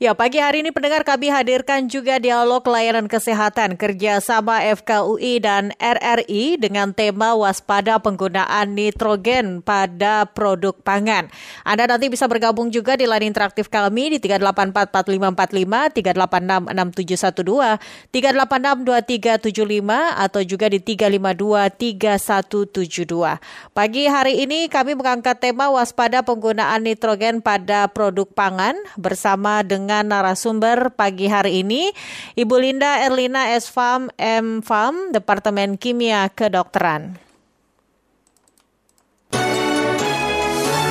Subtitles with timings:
[0.00, 6.56] Ya, pagi hari ini pendengar kami hadirkan juga dialog layanan kesehatan kerjasama FKUI dan RRI
[6.56, 11.28] dengan tema waspada penggunaan nitrogen pada produk pangan.
[11.68, 17.76] Anda nanti bisa bergabung juga di line interaktif kami di 3844545, 3866712,
[18.08, 23.36] 3862375 atau juga di 3523172.
[23.76, 30.06] Pagi hari ini kami mengangkat tema waspada penggunaan nitrogen pada produk pangan bersama dengan dengan
[30.06, 31.90] narasumber pagi hari ini,
[32.38, 37.18] Ibu Linda Erlina Esfam M Farm, Departemen Kimia Kedokteran.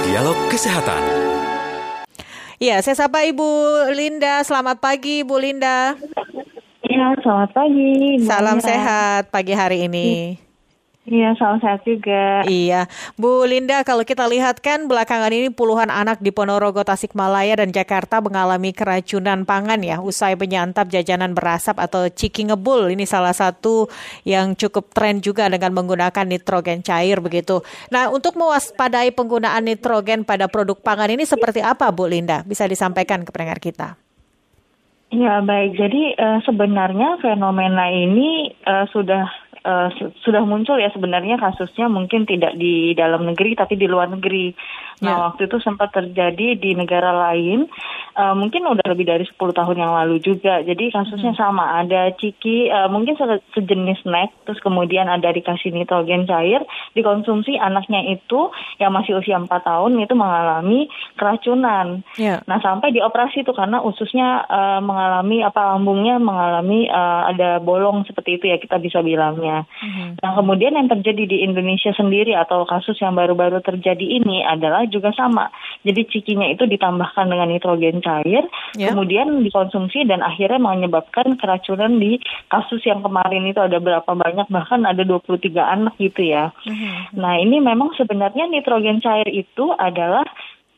[0.03, 0.99] Dialog Kesehatan.
[2.59, 3.48] Ya, saya sapa Ibu
[3.95, 4.44] Linda.
[4.44, 5.95] Selamat pagi, Ibu Linda.
[6.84, 8.20] Ya, selamat pagi.
[8.27, 10.36] Salam sehat pagi hari ini.
[11.09, 12.45] Iya, salam sehat juga.
[12.45, 12.86] Iya,
[13.17, 18.22] Bu Linda, kalau kita lihat kan belakangan ini puluhan anak di Ponorogo, Tasikmalaya, dan Jakarta
[18.22, 22.94] mengalami keracunan pangan ya, usai menyantap jajanan berasap atau ciki ngebul.
[22.94, 23.89] Ini salah satu
[24.22, 27.66] yang cukup tren juga dengan menggunakan nitrogen cair begitu.
[27.89, 32.45] Nah, untuk mewaspadai penggunaan nitrogen pada produk pangan ini seperti apa, Bu Linda?
[32.45, 33.98] Bisa disampaikan ke pendengar kita.
[35.09, 39.26] Ya baik, jadi uh, sebenarnya fenomena ini uh, sudah
[39.65, 39.89] uh,
[40.23, 44.53] sudah muncul ya sebenarnya kasusnya mungkin tidak di dalam negeri tapi di luar negeri.
[45.03, 45.23] Nah yeah.
[45.31, 47.67] waktu itu sempat terjadi di negara lain,
[48.20, 50.59] uh, mungkin udah lebih dari 10 tahun yang lalu juga.
[50.59, 51.39] Jadi kasusnya hmm.
[51.39, 56.59] sama, ada ciki uh, mungkin se sejenis snack, terus kemudian ada dikasih nitrogen cair,
[56.92, 58.52] dikonsumsi anaknya itu
[58.84, 62.03] yang masih usia 4 tahun itu mengalami keracunan.
[62.20, 62.44] Yeah.
[62.44, 68.42] Nah sampai dioperasi itu karena ususnya uh, mengalami apa lambungnya mengalami uh, ada bolong seperti
[68.42, 69.70] itu ya kita bisa bilangnya.
[69.80, 70.09] Mm-hmm.
[70.20, 75.14] Nah kemudian yang terjadi di Indonesia sendiri atau kasus yang baru-baru terjadi ini adalah juga
[75.14, 75.54] sama.
[75.86, 78.08] Jadi cikinya itu ditambahkan dengan nitrogen cair,
[78.75, 78.91] yeah.
[78.91, 82.17] kemudian dikonsumsi dan akhirnya menyebabkan keracunan di
[82.49, 86.52] kasus yang kemarin itu ada berapa banyak bahkan ada 23 anak gitu ya.
[86.65, 87.19] Mm-hmm.
[87.19, 90.25] Nah ini memang sebenarnya nitrogen cair itu adalah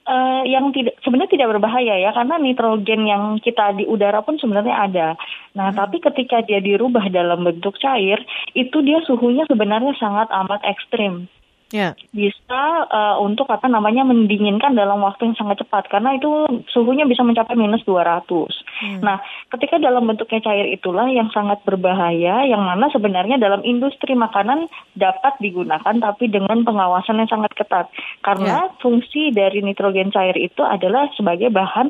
[0.07, 4.75] uh, yang tidak sebenarnya tidak berbahaya ya karena nitrogen yang kita di udara pun sebenarnya
[4.75, 5.07] ada.
[5.51, 5.77] Nah, hmm.
[5.77, 8.23] tapi ketika dia dirubah dalam bentuk cair,
[8.55, 11.27] itu dia suhunya sebenarnya sangat amat ekstrim
[11.71, 11.91] yeah.
[12.11, 16.29] bisa uh, untuk apa namanya mendinginkan dalam waktu yang sangat cepat karena itu
[16.71, 18.27] suhunya bisa mencapai minus 200.
[18.27, 18.99] Hmm.
[19.01, 19.17] Nah,
[19.51, 25.33] ketika dalam bentuknya cair itulah yang sangat berbahaya yang mana sebenarnya dalam industri makanan dapat
[25.39, 27.87] digunakan tapi dengan pengawasan yang sangat ketat.
[28.21, 28.77] Karena yeah.
[28.83, 31.89] fungsi dari nitrogen cair itu adalah sebagai bahan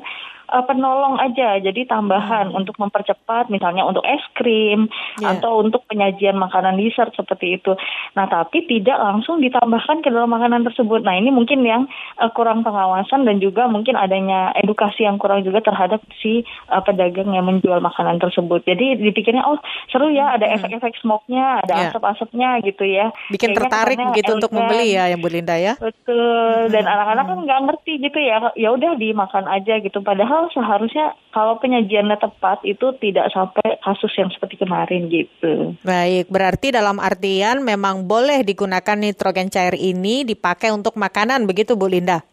[0.51, 2.59] uh, penolong aja, jadi tambahan hmm.
[2.59, 5.33] untuk mempercepat misalnya untuk es krim yeah.
[5.33, 7.73] atau untuk penyajian makanan dessert seperti itu.
[8.19, 11.01] Nah, tapi tidak langsung ditambahkan ke dalam makanan tersebut.
[11.07, 11.87] Nah, ini mungkin yang
[12.19, 17.31] uh, kurang pengawasan dan juga mungkin adanya edukasi yang kurang juga terhadap si uh, pedagang
[17.31, 18.67] yang menjual makanan tersebut.
[18.67, 19.57] Jadi dipikirnya oh
[19.87, 20.55] seru ya ada hmm.
[20.59, 21.87] efek-efek smoke-nya, ada yeah.
[21.89, 23.09] asap-asapnya gitu ya.
[23.31, 25.79] Bikin Kayaknya tertarik gitu untuk membeli ya yang Bu Linda ya.
[25.79, 26.69] Betul.
[26.73, 26.93] Dan hmm.
[26.93, 28.37] anak-anak kan nggak ngerti gitu ya.
[28.59, 30.01] Ya udah dimakan aja gitu.
[30.01, 35.77] Padahal seharusnya kalau penyajiannya tepat itu tidak sampai kasus yang seperti kemarin gitu.
[35.85, 41.85] Baik, berarti dalam artian memang boleh digunakan nitrogen cair ini dipakai untuk makanan begitu Bu
[41.85, 42.30] Linda?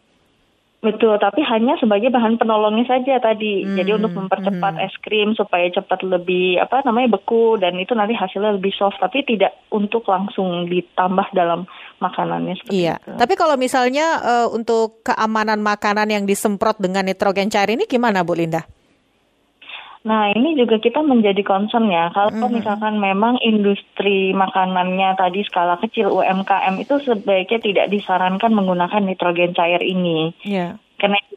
[0.79, 3.67] Betul, tapi hanya sebagai bahan penolongnya saja tadi.
[3.67, 4.85] Hmm, Jadi untuk mempercepat hmm.
[4.87, 9.27] es krim supaya cepat lebih apa namanya beku dan itu nanti hasilnya lebih soft, tapi
[9.27, 11.67] tidak untuk langsung ditambah dalam
[11.99, 12.95] makanannya seperti iya.
[12.95, 13.11] itu.
[13.11, 18.39] Tapi kalau misalnya uh, untuk keamanan makanan yang disemprot dengan nitrogen cair ini gimana Bu
[18.39, 18.63] Linda?
[19.99, 22.07] Nah, ini juga kita menjadi concern ya.
[22.15, 22.55] Kalau mm -hmm.
[22.55, 29.83] misalkan memang industri makanannya tadi skala kecil UMKM itu sebaiknya tidak disarankan menggunakan nitrogen cair
[29.83, 30.31] ini.
[30.47, 30.79] Yeah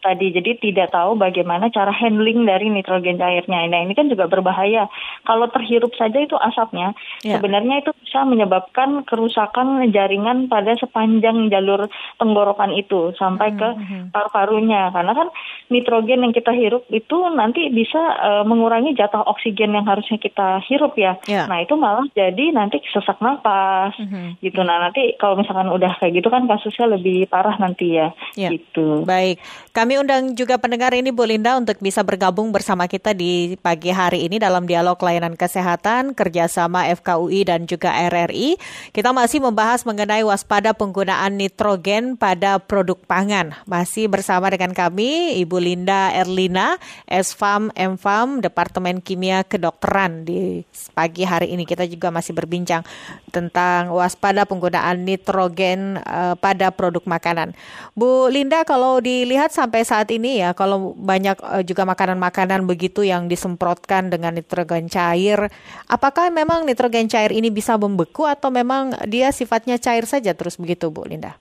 [0.02, 3.70] tadi jadi tidak tahu bagaimana cara handling dari nitrogen cairnya.
[3.70, 4.90] Nah ini kan juga berbahaya.
[5.22, 6.92] Kalau terhirup saja itu asapnya,
[7.22, 7.38] yeah.
[7.38, 11.86] sebenarnya itu bisa menyebabkan kerusakan jaringan pada sepanjang jalur
[12.18, 14.02] tenggorokan itu sampai ke mm-hmm.
[14.10, 14.90] paru-parunya.
[14.90, 15.28] Karena kan
[15.70, 20.98] nitrogen yang kita hirup itu nanti bisa uh, mengurangi jatah oksigen yang harusnya kita hirup
[20.98, 21.16] ya.
[21.30, 21.46] Yeah.
[21.46, 24.42] Nah itu malah jadi nanti sesak nafas mm-hmm.
[24.42, 24.60] gitu.
[24.66, 28.10] Nah nanti kalau misalkan udah kayak gitu kan kasusnya lebih parah nanti ya.
[28.34, 28.50] Yeah.
[28.50, 29.06] Gitu.
[29.06, 29.38] Baik.
[29.70, 34.24] Kami undang juga pendengar ini Bu Linda untuk bisa bergabung bersama kita di pagi hari
[34.24, 38.56] ini dalam dialog layanan kesehatan kerjasama FKUI dan juga RRI.
[38.96, 43.52] Kita masih membahas mengenai waspada penggunaan nitrogen pada produk pangan.
[43.68, 50.64] Masih bersama dengan kami Ibu Linda Erlina, SFAM, MFAM, Departemen Kimia Kedokteran di
[50.96, 51.68] pagi hari ini.
[51.68, 52.82] Kita juga masih berbincang
[53.28, 57.52] tentang waspada penggunaan nitrogen uh, pada produk makanan.
[57.92, 63.02] Bu Linda, kalau dilihat sampai sampai saat ini ya kalau banyak uh, juga makanan-makanan begitu
[63.02, 65.50] yang disemprotkan dengan nitrogen cair,
[65.90, 70.86] apakah memang nitrogen cair ini bisa membeku atau memang dia sifatnya cair saja terus begitu
[70.94, 71.34] Bu Linda?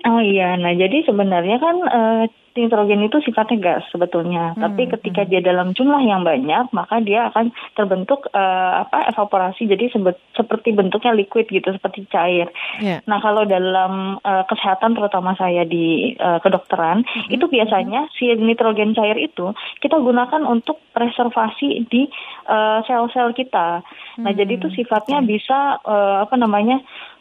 [0.00, 2.24] Oh iya, nah jadi sebenarnya kan uh,
[2.56, 5.28] nitrogen itu sifatnya gas sebetulnya, hmm, tapi ketika hmm.
[5.28, 10.72] dia dalam jumlah yang banyak, maka dia akan terbentuk uh, apa evaporasi, jadi sebet, seperti
[10.72, 12.48] bentuknya liquid gitu, seperti cair.
[12.80, 13.04] Yeah.
[13.04, 17.36] Nah kalau dalam uh, kesehatan, terutama saya di uh, kedokteran, hmm.
[17.36, 19.52] itu biasanya si nitrogen cair itu
[19.84, 22.08] kita gunakan untuk preservasi di
[22.88, 23.84] sel-sel uh, kita.
[24.16, 24.40] Nah hmm.
[24.40, 26.80] jadi itu sifatnya bisa uh, apa namanya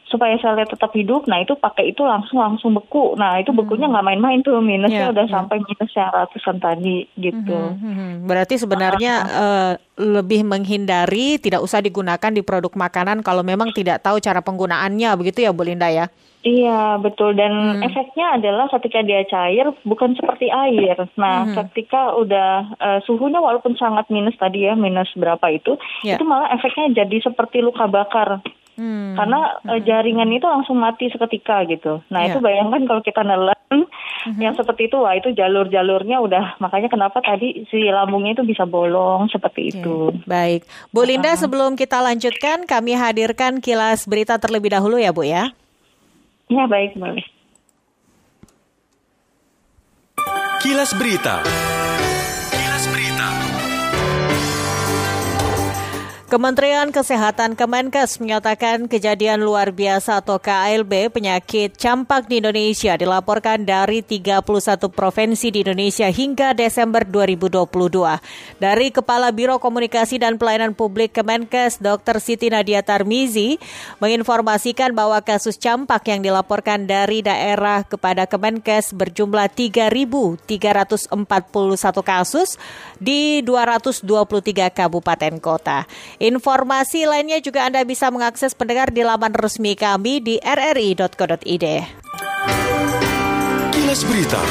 [0.09, 3.13] supaya selnya tetap hidup, nah itu pakai itu langsung langsung beku.
[3.13, 3.94] Nah itu bekunya hmm.
[3.94, 4.11] nggak hmm.
[4.17, 5.33] main-main tuh minusnya yeah, udah yeah.
[5.38, 7.53] sampai minus yang ratusan tadi gitu.
[7.56, 8.13] Hmm, hmm, hmm.
[8.25, 14.17] Berarti sebenarnya uh, lebih menghindari tidak usah digunakan di produk makanan kalau memang tidak tahu
[14.17, 16.09] cara penggunaannya begitu ya Bu Linda ya?
[16.39, 17.83] Iya betul dan hmm.
[17.83, 20.95] efeknya adalah ketika dia cair bukan seperti air.
[21.19, 21.56] Nah hmm.
[21.67, 26.15] ketika udah uh, suhunya walaupun sangat minus tadi ya minus berapa itu, yeah.
[26.15, 28.39] itu malah efeknya jadi seperti luka bakar.
[28.79, 29.19] Hmm.
[29.19, 29.83] Karena hmm.
[29.83, 31.99] jaringan itu langsung mati seketika gitu.
[32.07, 32.31] Nah yeah.
[32.31, 34.39] itu bayangkan kalau kita nelen hmm.
[34.39, 39.27] yang seperti itu, wah itu jalur-jalurnya udah makanya kenapa tadi si lambungnya itu bisa bolong
[39.27, 39.71] seperti okay.
[39.75, 39.97] itu.
[40.23, 40.63] Baik,
[40.95, 41.37] Bu Linda uh.
[41.37, 45.51] sebelum kita lanjutkan, kami hadirkan kilas berita terlebih dahulu ya Bu ya.
[46.47, 47.27] Ya baik boleh.
[50.59, 51.39] Kilas Berita.
[56.29, 64.05] Kementerian Kesehatan Kemenkes menyatakan kejadian luar biasa atau KLB penyakit campak di Indonesia dilaporkan dari
[64.05, 64.45] 31
[64.93, 68.61] provinsi di Indonesia hingga Desember 2022.
[68.61, 72.21] Dari Kepala Biro Komunikasi dan Pelayanan Publik Kemenkes Dr.
[72.21, 73.57] Siti Nadia Tarmizi
[73.97, 80.45] menginformasikan bahwa kasus campak yang dilaporkan dari daerah kepada Kemenkes berjumlah 3.341
[82.05, 82.61] kasus
[83.01, 85.89] di 223 kabupaten kota.
[86.19, 91.66] Informasi lainnya juga Anda bisa mengakses pendengar di laman resmi kami di rri.co.id.
[93.71, 94.44] Kilas Berita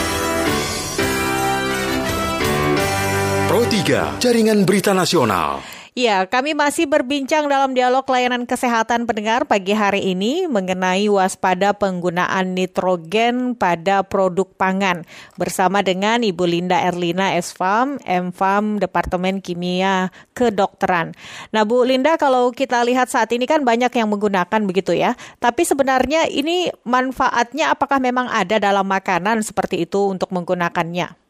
[3.48, 5.77] Pro 3, Jaringan Berita Nasional.
[5.98, 12.54] Ya, kami masih berbincang dalam dialog layanan kesehatan pendengar pagi hari ini mengenai waspada penggunaan
[12.54, 15.02] nitrogen pada produk pangan
[15.34, 21.18] bersama dengan Ibu Linda Erlina Esfam, MFAM Departemen Kimia Kedokteran.
[21.50, 25.18] Nah, Bu Linda kalau kita lihat saat ini kan banyak yang menggunakan begitu ya.
[25.42, 31.27] Tapi sebenarnya ini manfaatnya apakah memang ada dalam makanan seperti itu untuk menggunakannya?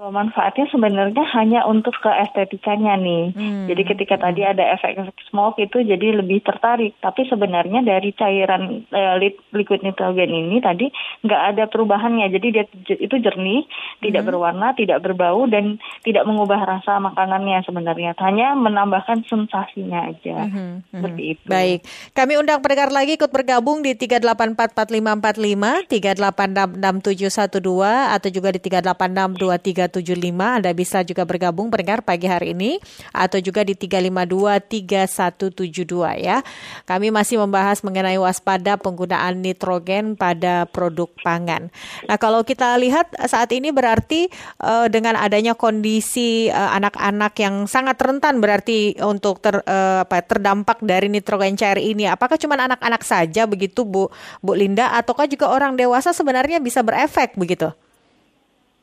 [0.00, 3.36] Kalau manfaatnya sebenarnya hanya untuk ke estetikanya nih.
[3.36, 3.68] Hmm.
[3.68, 6.96] Jadi ketika tadi ada efek-efek smoke itu jadi lebih tertarik.
[7.04, 9.20] Tapi sebenarnya dari cairan uh,
[9.52, 10.88] liquid nitrogen ini tadi
[11.20, 12.32] nggak ada perubahannya.
[12.32, 12.64] Jadi dia
[12.96, 14.08] itu jernih, hmm.
[14.08, 18.16] tidak berwarna, tidak berbau dan tidak mengubah rasa makanannya sebenarnya.
[18.24, 20.48] Hanya menambahkan sensasinya aja.
[20.48, 20.80] Hmm.
[20.80, 20.96] Hmm.
[20.96, 21.44] Seperti itu.
[21.44, 21.84] Baik.
[22.16, 30.70] Kami undang pendengar lagi ikut bergabung di 3844545, 3866712 atau juga di 38623 375 Anda
[30.72, 32.78] bisa juga bergabung pendengar pagi hari ini
[33.10, 36.40] atau juga di 352 3172 ya.
[36.86, 41.68] Kami masih membahas mengenai waspada penggunaan nitrogen pada produk pangan.
[42.06, 44.30] Nah, kalau kita lihat saat ini berarti
[44.62, 50.80] uh, dengan adanya kondisi uh, anak-anak yang sangat rentan berarti untuk ter, uh, apa terdampak
[50.80, 52.06] dari nitrogen cair ini.
[52.06, 54.06] Apakah cuma anak-anak saja begitu Bu
[54.38, 57.72] Bu Linda ataukah juga orang dewasa sebenarnya bisa berefek begitu?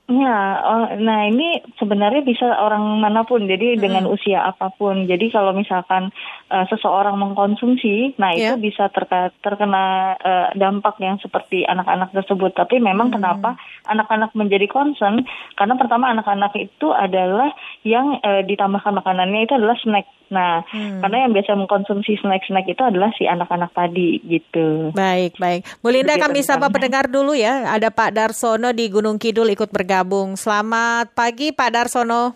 [0.07, 3.79] Ya, oh, nah ini sebenarnya bisa orang mana pun, jadi hmm.
[3.83, 5.03] dengan usia apa pun.
[5.03, 6.15] Jadi kalau misalkan
[6.47, 8.55] uh, seseorang mengkonsumsi, nah yeah.
[8.55, 8.63] itu ya.
[8.71, 12.55] bisa terka, terkena uh, dampak yang seperti anak-anak tersebut.
[12.55, 13.15] Tapi memang hmm.
[13.19, 15.27] kenapa anak-anak menjadi concern?
[15.59, 17.51] Karena pertama anak-anak itu adalah
[17.83, 20.07] yang uh, ditambahkan makanannya itu adalah snack.
[20.27, 20.99] Nah, hmm.
[20.99, 24.91] karena yang biasa mengkonsumsi snack-snack itu adalah si anak-anak tadi gitu.
[24.91, 25.63] Baik, baik.
[25.79, 27.71] Bu Linda kami sapa pendengar dulu ya.
[27.71, 30.35] Ada Pak Darsono di Gunung Kidul ikut bergabung.
[30.35, 32.35] Selamat pagi Pak Darsono.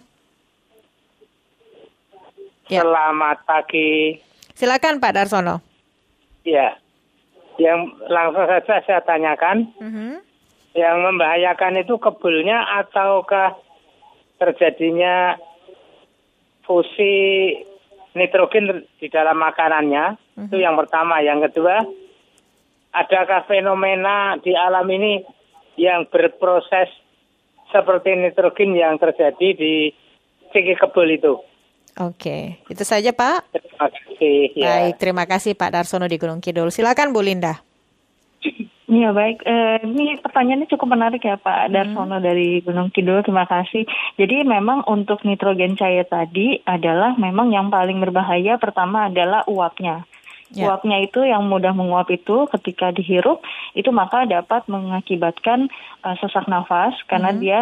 [2.72, 2.88] Ya.
[2.88, 4.16] Selamat pagi.
[4.56, 5.60] Silakan Pak Darsono.
[6.48, 6.80] Ya.
[7.60, 9.68] Yang langsung saja saya tanyakan.
[9.76, 9.92] Uh mhm.
[9.92, 10.18] -huh.
[10.72, 13.60] Yang membahayakan itu kebulnya ataukah
[14.40, 15.36] terjadinya
[16.64, 17.52] fusi
[18.18, 20.06] nitrogen di dalam makanannya.
[20.16, 20.46] Uh-huh.
[20.48, 21.20] Itu yang pertama.
[21.24, 21.84] Yang kedua,
[22.96, 25.24] adakah fenomena di alam ini
[25.80, 26.92] yang berproses
[27.72, 29.96] seperti nitrogen yang terjadi di
[30.52, 31.40] ciki kebul itu?
[32.00, 33.52] Oke, itu saja Pak.
[33.52, 34.40] Terima kasih.
[34.56, 34.68] Ya.
[34.88, 36.72] Baik, terima kasih Pak Darsono di Gunung Kidul.
[36.72, 37.60] Silakan Bu Linda.
[38.92, 42.28] Iya baik, eh, ini pertanyaannya cukup menarik ya Pak Darsono hmm.
[42.28, 43.88] dari Gunung Kidul, terima kasih.
[44.20, 50.04] Jadi memang untuk nitrogen cair tadi adalah memang yang paling berbahaya pertama adalah uapnya.
[50.52, 50.68] Yeah.
[50.68, 53.40] Uapnya itu yang mudah menguap itu ketika dihirup
[53.72, 55.72] itu maka dapat mengakibatkan
[56.04, 57.44] uh, sesak nafas karena mm -hmm.
[57.44, 57.60] dia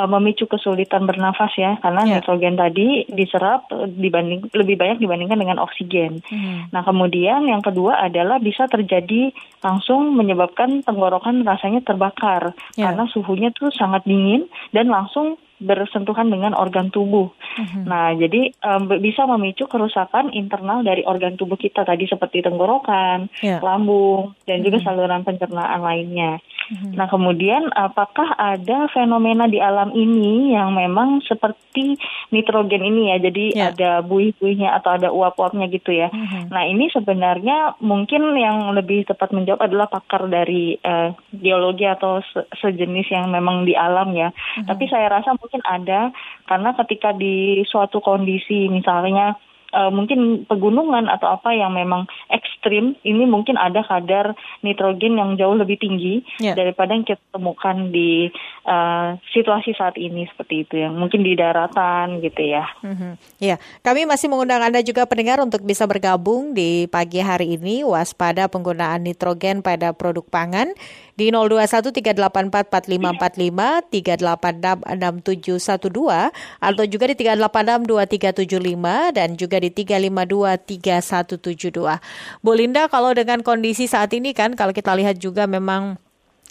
[0.00, 2.12] uh, memicu kesulitan bernafas ya karena yeah.
[2.16, 6.24] nitrogen tadi diserap dibanding lebih banyak dibandingkan dengan oksigen.
[6.32, 6.56] Mm -hmm.
[6.72, 12.88] Nah kemudian yang kedua adalah bisa terjadi langsung menyebabkan tenggorokan rasanya terbakar yeah.
[12.88, 17.28] karena suhunya tuh sangat dingin dan langsung bersentuhan dengan organ tubuh.
[17.60, 17.84] Mm-hmm.
[17.84, 23.60] Nah, jadi um, bisa memicu kerusakan internal dari organ tubuh kita tadi seperti tenggorokan, yeah.
[23.60, 24.66] lambung, dan mm-hmm.
[24.66, 26.40] juga saluran pencernaan lainnya.
[26.70, 26.92] Mm-hmm.
[26.94, 31.98] Nah, kemudian apakah ada fenomena di alam ini yang memang seperti
[32.30, 33.16] nitrogen ini ya?
[33.18, 33.74] Jadi yeah.
[33.74, 36.14] ada buih-buihnya atau ada uap-uapnya gitu ya.
[36.14, 36.54] Mm-hmm.
[36.54, 42.46] Nah, ini sebenarnya mungkin yang lebih tepat menjawab adalah pakar dari uh, geologi atau se-
[42.62, 44.30] sejenis yang memang di alam ya.
[44.30, 44.66] Mm-hmm.
[44.70, 46.14] Tapi saya rasa mungkin ada
[46.46, 49.34] karena ketika di suatu kondisi misalnya
[49.74, 55.54] uh, mungkin pegunungan atau apa yang memang ekstrim ini mungkin ada kadar nitrogen yang jauh
[55.54, 56.54] lebih tinggi yeah.
[56.54, 58.30] daripada yang kita temukan di
[58.66, 62.66] uh, situasi saat ini seperti itu yang mungkin di daratan gitu ya.
[62.82, 63.12] Mm-hmm.
[63.40, 68.50] Ya, kami masih mengundang anda juga pendengar untuk bisa bergabung di pagi hari ini waspada
[68.50, 70.74] penggunaan nitrogen pada produk pangan
[71.20, 76.32] di 0213844545, 3866712
[76.64, 82.00] atau juga di 3862375 dan juga di 3523172.
[82.40, 86.00] Bu Linda kalau dengan kondisi saat ini kan kalau kita lihat juga memang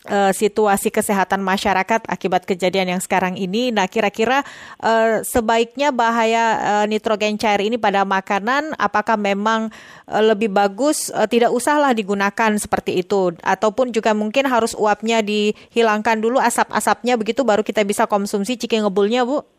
[0.07, 3.73] uh, situasi kesehatan masyarakat akibat kejadian yang sekarang ini.
[3.73, 4.45] Nah, kira-kira
[4.79, 9.67] uh, sebaiknya bahaya uh, nitrogen cair ini pada makanan apakah memang
[10.07, 16.21] uh, lebih bagus uh, tidak usahlah digunakan seperti itu ataupun juga mungkin harus uapnya dihilangkan
[16.21, 19.58] dulu asap-asapnya begitu baru kita bisa konsumsi ciki ngebulnya, Bu?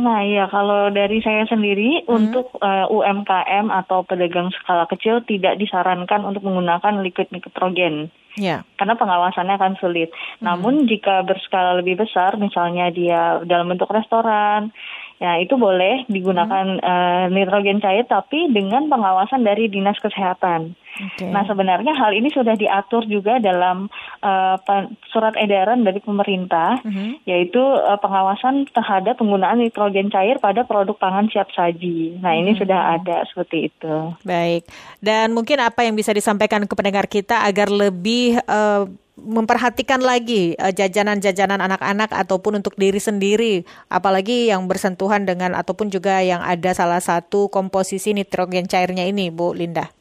[0.00, 2.08] Nah iya kalau dari saya sendiri hmm.
[2.08, 8.08] untuk uh, UMKM atau pedagang skala kecil tidak disarankan untuk menggunakan liquid nitrogen.
[8.38, 8.64] Yeah.
[8.80, 10.08] Karena pengawasannya akan sulit.
[10.40, 10.48] Hmm.
[10.48, 14.72] Namun jika berskala lebih besar misalnya dia dalam bentuk restoran
[15.20, 16.80] Ya, itu boleh digunakan hmm.
[16.80, 20.72] uh, nitrogen cair tapi dengan pengawasan dari Dinas Kesehatan.
[21.00, 21.32] Okay.
[21.32, 23.88] Nah, sebenarnya hal ini sudah diatur juga dalam
[24.20, 24.56] uh,
[25.08, 27.24] surat edaran dari pemerintah hmm.
[27.24, 32.20] yaitu uh, pengawasan terhadap penggunaan nitrogen cair pada produk pangan siap saji.
[32.20, 32.60] Nah, ini hmm.
[32.60, 33.94] sudah ada seperti itu.
[34.22, 34.68] Baik.
[35.00, 38.84] Dan mungkin apa yang bisa disampaikan ke pendengar kita agar lebih uh,
[39.20, 46.24] memperhatikan lagi uh, jajanan-jajanan anak-anak ataupun untuk diri sendiri, apalagi yang bersentuhan dengan ataupun juga
[46.24, 49.92] yang ada salah satu komposisi nitrogen cairnya ini, Bu Linda.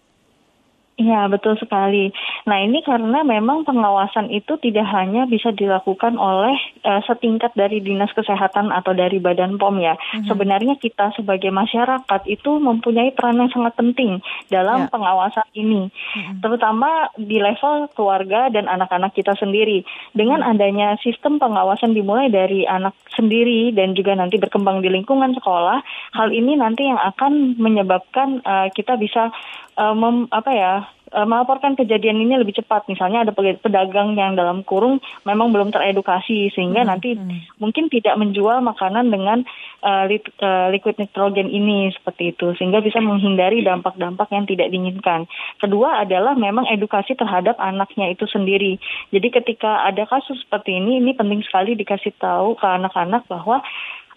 [1.00, 2.12] Iya, betul sekali.
[2.48, 6.56] Nah, ini karena memang pengawasan itu tidak hanya bisa dilakukan oleh
[6.86, 9.96] uh, setingkat dari Dinas Kesehatan atau dari Badan POM ya.
[9.98, 10.28] Mm-hmm.
[10.30, 14.92] Sebenarnya kita sebagai masyarakat itu mempunyai peran yang sangat penting dalam yeah.
[14.92, 15.92] pengawasan ini.
[15.92, 16.40] Mm-hmm.
[16.40, 19.84] Terutama di level keluarga dan anak-anak kita sendiri.
[20.16, 20.54] Dengan mm-hmm.
[20.56, 25.84] adanya sistem pengawasan dimulai dari anak sendiri dan juga nanti berkembang di lingkungan sekolah,
[26.16, 29.32] hal ini nanti yang akan menyebabkan uh, kita bisa
[29.80, 30.74] uh, mem, apa ya
[31.12, 32.86] uh, melaporkan kejadian ini lebih cepat.
[32.90, 36.90] Misalnya ada pedagang yang dalam kurung memang belum teredukasi sehingga hmm.
[36.90, 37.60] nanti hmm.
[37.62, 39.46] mungkin tidak menjual makanan dengan
[39.84, 45.26] uh, li, uh, liquid nitrogen ini seperti itu sehingga bisa menghindari dampak-dampak yang tidak diinginkan.
[45.60, 48.78] Kedua adalah memang edukasi terhadap anaknya itu sendiri.
[49.10, 53.62] Jadi ketika ada kasus seperti ini ini penting sekali dikasih tahu ke anak-anak bahwa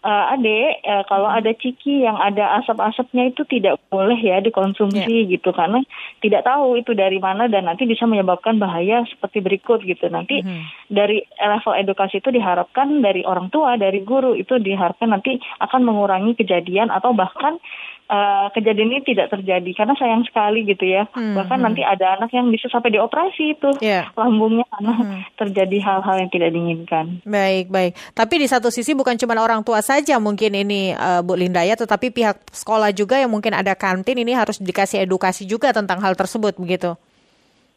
[0.03, 1.39] uh, adek uh, kalau hmm.
[1.39, 5.31] ada ciki yang ada asap-asapnya itu tidak boleh ya dikonsumsi yeah.
[5.31, 5.81] gitu karena
[6.21, 10.91] tidak tahu itu dari mana dan nanti bisa menyebabkan bahaya seperti berikut gitu nanti hmm.
[10.91, 16.35] dari level edukasi itu diharapkan dari orang tua dari guru itu diharapkan nanti akan mengurangi
[16.37, 17.63] kejadian atau bahkan
[18.12, 21.33] uh, kejadian ini tidak terjadi karena sayang sekali gitu ya hmm.
[21.33, 21.66] bahkan hmm.
[21.66, 24.12] nanti ada anak yang bisa sampai dioperasi itu yeah.
[24.12, 25.21] lambungnya karena hmm.
[25.40, 27.25] terjadi hal-hal yang tidak diinginkan.
[27.25, 31.35] Baik baik tapi di satu sisi bukan cuma orang tua saja mungkin ini uh, Bu
[31.35, 35.73] Linda ya tetapi pihak sekolah juga yang mungkin ada kantin ini harus dikasih edukasi juga
[35.73, 36.95] tentang hal tersebut begitu.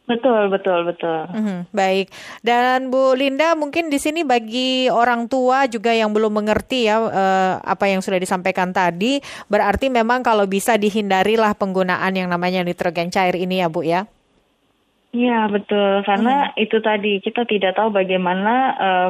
[0.05, 1.25] Betul, betul, betul.
[1.33, 2.13] Mm-hmm, baik.
[2.45, 7.53] Dan Bu Linda, mungkin di sini bagi orang tua juga yang belum mengerti ya uh,
[7.57, 9.17] apa yang sudah disampaikan tadi,
[9.49, 14.05] berarti memang kalau bisa dihindarilah penggunaan yang namanya nitrogen cair ini ya, Bu ya.
[15.09, 16.05] Iya, betul.
[16.05, 16.61] Karena hmm.
[16.61, 19.09] itu tadi kita tidak tahu bagaimana uh,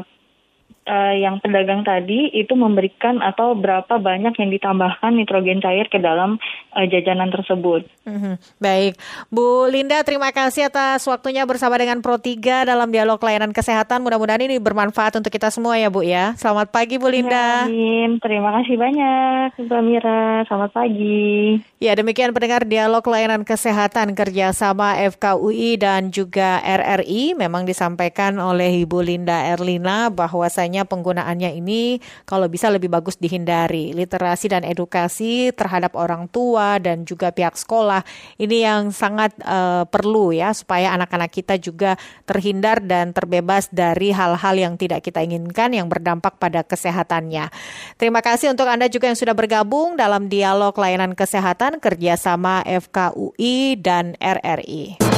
[0.85, 6.37] uh, yang pedagang tadi itu memberikan atau berapa banyak yang ditambahkan nitrogen cair ke dalam
[6.73, 7.85] uh, jajanan tersebut.
[8.05, 8.33] Mm-hmm.
[8.61, 8.93] Baik,
[9.33, 14.05] Bu Linda, terima kasih atas waktunya bersama dengan Pro 3 dalam dialog layanan kesehatan.
[14.05, 16.37] Mudah-mudahan ini bermanfaat untuk kita semua ya, Bu ya.
[16.37, 17.65] Selamat pagi, Bu Linda.
[17.65, 18.21] Ya, amin.
[18.21, 20.45] Terima kasih banyak, Mbak Mira.
[20.45, 21.59] Selamat pagi.
[21.81, 29.01] Ya, demikian pendengar dialog layanan kesehatan kerjasama FKUI dan juga RRI memang disampaikan oleh Ibu
[29.01, 33.95] Linda Erlina bahwasanya penggunaannya ini kalau bisa lebih bagus dihindari.
[33.95, 38.03] Literasi dan edukasi terhadap orang tua dan juga pihak sekolah
[38.35, 41.95] ini yang sangat uh, perlu ya supaya anak-anak kita juga
[42.27, 47.47] terhindar dan terbebas dari hal-hal yang tidak kita inginkan yang berdampak pada kesehatannya.
[47.95, 54.17] Terima kasih untuk Anda juga yang sudah bergabung dalam dialog layanan kesehatan kerjasama FKUI dan
[54.17, 55.14] RRI.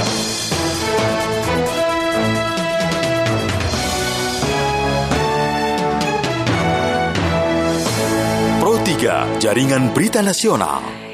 [9.07, 11.06] 3 Jaringan Berita Nasional.